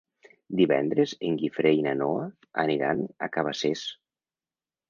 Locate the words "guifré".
1.41-1.73